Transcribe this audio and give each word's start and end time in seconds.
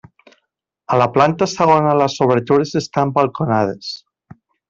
A 0.95 0.97
la 1.01 1.07
planta 1.17 1.47
segona 1.51 1.91
les 2.01 2.17
obertures 2.27 2.73
estan 2.83 3.13
balconades. 3.19 3.93